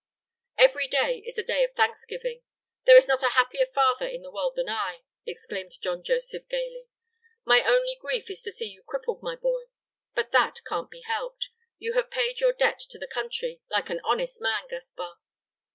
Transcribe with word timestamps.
"Every 0.57 0.87
day 0.87 1.19
is 1.27 1.37
a 1.37 1.43
day 1.43 1.63
of 1.63 1.73
thanksgiving! 1.73 2.41
There 2.87 2.97
is 2.97 3.07
not 3.07 3.21
a 3.21 3.29
happier 3.37 3.67
father 3.67 4.07
in 4.07 4.23
the 4.23 4.31
world 4.31 4.53
than 4.55 4.67
I!" 4.67 5.03
exclaimed 5.27 5.73
John 5.79 6.01
Joseph 6.01 6.47
gayly. 6.49 6.87
"My 7.45 7.63
only 7.63 7.99
grief 8.01 8.27
is 8.31 8.41
to 8.41 8.51
see 8.51 8.65
you 8.65 8.81
crippled, 8.81 9.21
my 9.21 9.35
boy. 9.35 9.65
But 10.15 10.31
that 10.31 10.61
can't 10.65 10.89
be 10.89 11.01
helped. 11.01 11.49
You 11.77 11.93
have 11.93 12.09
paid 12.09 12.39
your 12.39 12.51
debt 12.53 12.79
to 12.89 12.97
the 12.97 13.05
country 13.05 13.61
like 13.69 13.91
an 13.91 14.01
honest 14.03 14.41
man, 14.41 14.63
Gaspar." 14.71 15.17